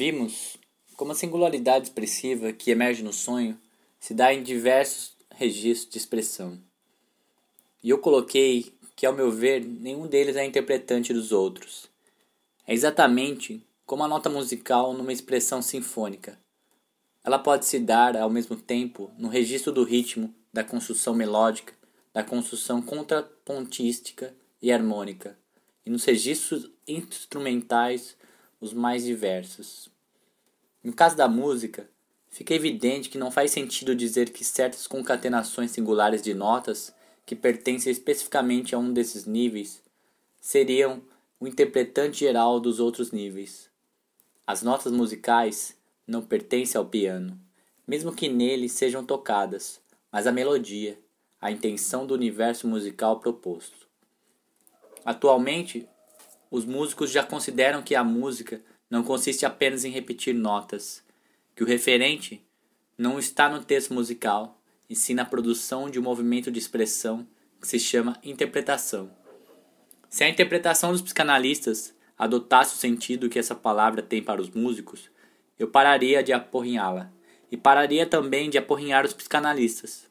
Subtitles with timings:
[0.00, 0.56] Vimos
[0.96, 3.60] como a singularidade expressiva que emerge no sonho
[4.00, 6.58] se dá em diversos registros de expressão.
[7.82, 11.86] E eu coloquei que, ao meu ver, nenhum deles é interpretante dos outros.
[12.66, 16.38] É exatamente como a nota musical numa expressão sinfônica.
[17.22, 21.74] Ela pode se dar, ao mesmo tempo, no registro do ritmo, da construção melódica,
[22.10, 25.38] da construção contrapontística e harmônica,
[25.84, 28.16] e nos registros instrumentais
[28.60, 29.90] os mais diversos.
[30.82, 31.88] No caso da música,
[32.28, 37.90] fica evidente que não faz sentido dizer que certas concatenações singulares de notas que pertencem
[37.90, 39.82] especificamente a um desses níveis
[40.40, 41.02] seriam
[41.38, 43.70] o interpretante geral dos outros níveis.
[44.46, 47.38] As notas musicais não pertencem ao piano,
[47.86, 49.80] mesmo que nele sejam tocadas,
[50.10, 50.98] mas a melodia,
[51.40, 53.88] a intenção do universo musical proposto.
[55.04, 55.88] Atualmente,
[56.50, 61.02] os músicos já consideram que a música não consiste apenas em repetir notas,
[61.54, 62.44] que o referente
[62.98, 67.26] não está no texto musical, e sim na produção de um movimento de expressão
[67.60, 69.10] que se chama interpretação.
[70.08, 75.08] Se a interpretação dos psicanalistas adotasse o sentido que essa palavra tem para os músicos,
[75.56, 77.12] eu pararia de aporrinhá-la
[77.52, 80.08] e pararia também de aporrinhar os psicanalistas.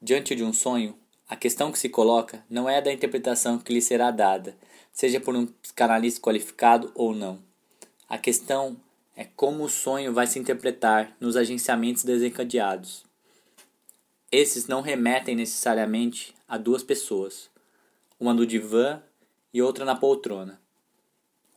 [0.00, 0.96] Diante de um sonho,
[1.28, 4.56] a questão que se coloca não é a da interpretação que lhe será dada,
[4.96, 7.38] seja por um psicanalista qualificado ou não.
[8.08, 8.78] A questão
[9.14, 13.04] é como o sonho vai se interpretar nos agenciamentos desencadeados.
[14.32, 17.50] Esses não remetem necessariamente a duas pessoas,
[18.18, 19.02] uma no divã
[19.52, 20.58] e outra na poltrona.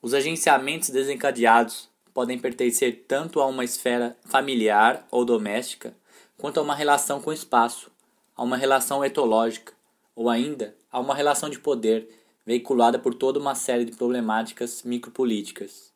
[0.00, 5.94] Os agenciamentos desencadeados podem pertencer tanto a uma esfera familiar ou doméstica,
[6.38, 7.90] quanto a uma relação com o espaço,
[8.34, 9.74] a uma relação etológica,
[10.14, 12.08] ou ainda a uma relação de poder
[12.46, 15.92] veiculada por toda uma série de problemáticas micropolíticas.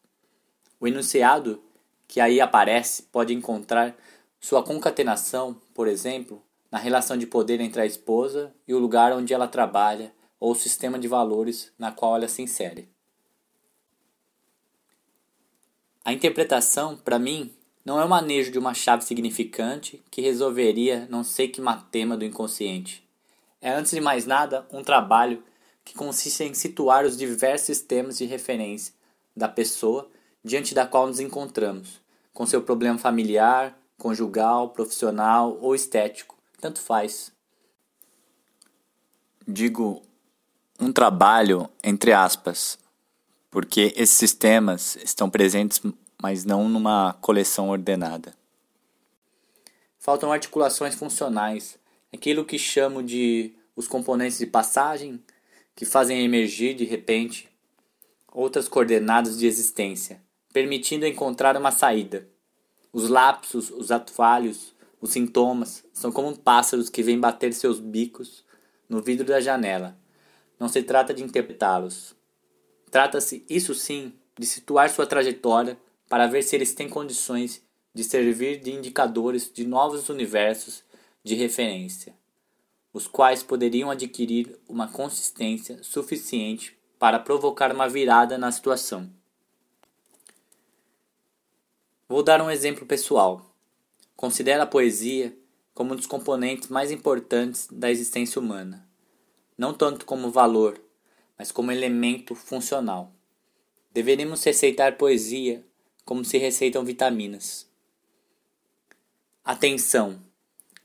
[0.81, 1.63] O enunciado
[2.09, 3.97] que aí aparece pode encontrar
[4.41, 9.33] sua concatenação, por exemplo, na relação de poder entre a esposa e o lugar onde
[9.33, 12.89] ela trabalha ou o sistema de valores na qual ela se insere.
[16.05, 17.53] A interpretação, para mim,
[17.85, 22.25] não é o manejo de uma chave significante que resolveria não sei que matema do
[22.25, 23.07] inconsciente.
[23.61, 25.43] É, antes de mais nada, um trabalho
[25.85, 28.95] que consiste em situar os diversos sistemas de referência
[29.37, 30.09] da pessoa
[30.45, 32.01] diante da qual nos encontramos,
[32.33, 37.33] com seu problema familiar, conjugal, profissional ou estético, tanto faz.
[39.47, 40.03] Digo
[40.79, 42.79] um trabalho entre aspas,
[43.51, 45.83] porque esses sistemas estão presentes,
[46.23, 48.33] mas não numa coleção ordenada.
[49.99, 51.79] Faltam articulações funcionais,
[52.13, 55.23] aquilo que chamo de os componentes de passagem,
[55.81, 57.49] que fazem emergir de repente
[58.31, 60.21] outras coordenadas de existência,
[60.53, 62.29] permitindo encontrar uma saída.
[62.93, 68.45] Os lapsos, os atalhos, os sintomas são como pássaros que vêm bater seus bicos
[68.91, 69.99] no vidro da janela.
[70.59, 72.15] Não se trata de interpretá-los.
[72.91, 75.79] Trata-se, isso sim, de situar sua trajetória
[76.11, 77.63] para ver se eles têm condições
[77.95, 80.85] de servir de indicadores de novos universos
[81.25, 82.20] de referência
[82.93, 89.11] os quais poderiam adquirir uma consistência suficiente para provocar uma virada na situação.
[92.09, 93.55] Vou dar um exemplo pessoal.
[94.17, 95.35] Considero a poesia
[95.73, 98.87] como um dos componentes mais importantes da existência humana,
[99.57, 100.79] não tanto como valor,
[101.39, 103.15] mas como elemento funcional.
[103.93, 105.65] Deveríamos receitar poesia
[106.05, 107.71] como se receitam vitaminas.
[109.45, 110.21] Atenção,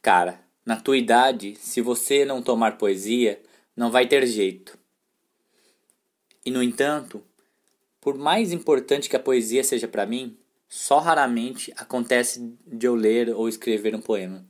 [0.01, 0.44] cara.
[0.65, 3.39] Na tua idade, se você não tomar poesia,
[3.77, 4.75] não vai ter jeito.
[6.43, 7.21] E no entanto,
[8.01, 10.35] por mais importante que a poesia seja para mim,
[10.67, 14.43] só raramente acontece de eu ler ou escrever um poema.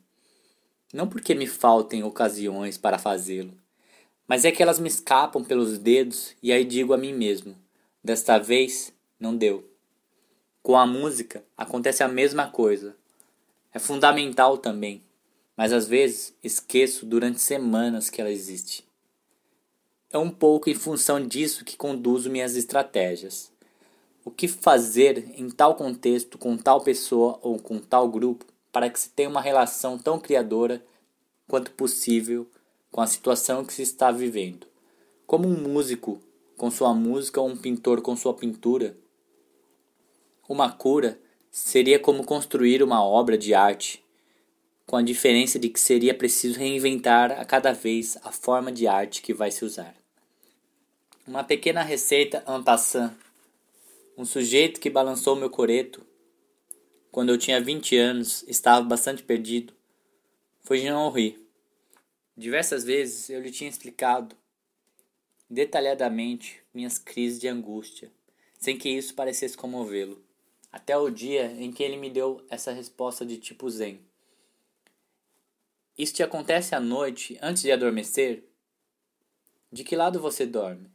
[0.93, 3.53] Não porque me faltem ocasiões para fazê-lo,
[4.25, 7.57] mas é que elas me escapam pelos dedos e aí digo a mim mesmo:
[8.01, 9.69] desta vez não deu.
[10.63, 12.95] Com a música acontece a mesma coisa.
[13.73, 15.03] É fundamental também
[15.55, 18.85] mas às vezes esqueço durante semanas que ela existe.
[20.11, 23.51] É um pouco em função disso que conduzo minhas estratégias.
[24.23, 28.99] O que fazer em tal contexto, com tal pessoa ou com tal grupo, para que
[28.99, 30.83] se tenha uma relação tão criadora
[31.47, 32.47] quanto possível
[32.91, 34.67] com a situação que se está vivendo.
[35.27, 36.19] Como um músico
[36.55, 38.95] com sua música ou um pintor com sua pintura.
[40.47, 41.19] Uma cura
[41.51, 44.04] seria como construir uma obra de arte
[44.95, 49.21] com a diferença de que seria preciso reinventar a cada vez a forma de arte
[49.21, 49.93] que vai se usar.
[51.27, 53.13] Uma pequena receita en passant.
[54.17, 56.01] Um sujeito que balançou meu coreto
[57.11, 59.73] quando eu tinha 20 anos, estava bastante perdido,
[60.63, 61.45] foi Jean Henri.
[62.37, 64.33] Diversas vezes eu lhe tinha explicado
[65.49, 68.09] detalhadamente minhas crises de angústia,
[68.57, 70.23] sem que isso parecesse comovê-lo,
[70.71, 73.99] até o dia em que ele me deu essa resposta de tipo zen.
[75.97, 78.43] Isso te acontece à noite antes de adormecer?
[79.71, 80.91] De que lado você dorme?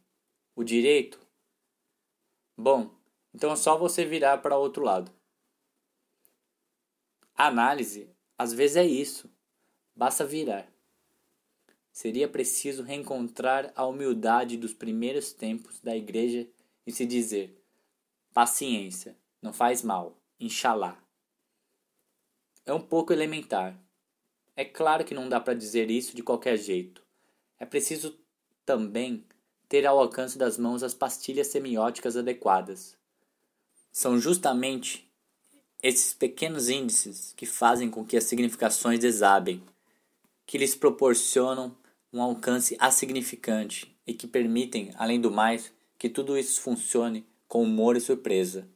[0.54, 1.18] O direito?
[2.56, 2.94] Bom,
[3.34, 5.10] então é só você virar para outro lado.
[7.34, 9.30] A análise, às vezes, é isso.
[9.96, 10.70] Basta virar.
[11.90, 16.46] Seria preciso reencontrar a humildade dos primeiros tempos da igreja
[16.86, 17.58] e se dizer:
[18.32, 21.02] paciência, não faz mal, inshallah.
[22.66, 23.78] É um pouco elementar.
[24.60, 27.02] É claro que não dá para dizer isso de qualquer jeito.
[27.58, 28.14] É preciso
[28.66, 29.24] também
[29.66, 32.94] ter ao alcance das mãos as pastilhas semióticas adequadas.
[33.90, 35.10] São justamente
[35.82, 39.64] esses pequenos índices que fazem com que as significações desabem,
[40.44, 41.74] que lhes proporcionam
[42.12, 47.96] um alcance assignificante e que permitem, além do mais, que tudo isso funcione com humor
[47.96, 48.68] e surpresa.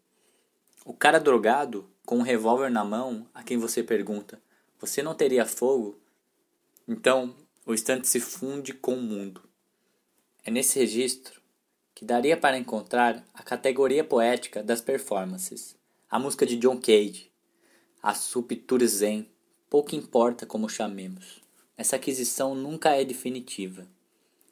[0.83, 4.41] O cara drogado, com um revólver na mão, a quem você pergunta:
[4.85, 5.99] Você não teria fogo?
[6.87, 7.35] Então,
[7.65, 9.43] o instante se funde com o mundo.
[10.45, 11.41] É nesse registro
[11.95, 15.77] que daria para encontrar a categoria poética das performances
[16.15, 17.29] a música de John Cage,
[18.01, 19.29] a Subture Zen,
[19.69, 21.41] pouco importa como chamemos.
[21.77, 23.85] Essa aquisição nunca é definitiva.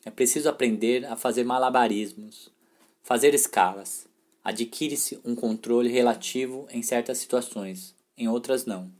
[0.04, 2.50] É preciso aprender a fazer malabarismos,
[3.00, 4.08] fazer escalas.
[4.42, 8.90] Adquire-se um controle relativo em certas situações, em outras não.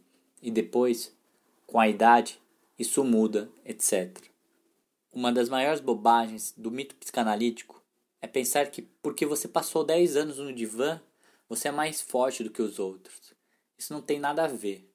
[0.41, 1.13] E depois,
[1.73, 2.39] com a idade,
[2.79, 4.15] isso muda, etc.
[5.11, 7.83] Uma das maiores bobagens do mito psicanalítico
[8.21, 11.01] é pensar que porque você passou 10 anos no divã,
[11.49, 13.33] você é mais forte do que os outros.
[13.79, 14.87] Isso não tem nada a ver.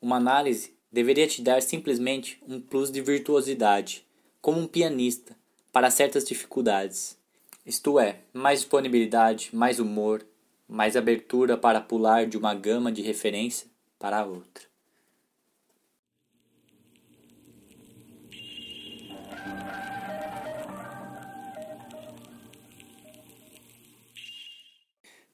[0.00, 4.06] Uma análise deveria te dar simplesmente um plus de virtuosidade,
[4.40, 5.36] como um pianista,
[5.70, 7.18] para certas dificuldades.
[7.66, 10.26] Isto é, mais disponibilidade, mais humor,
[10.66, 14.73] mais abertura para pular de uma gama de referência para a outra.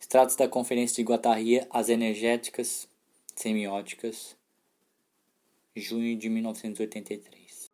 [0.01, 2.89] Extratos da Conferência de Guatarria, As Energéticas
[3.37, 4.37] Semióticas,
[5.77, 7.71] junho de 1983.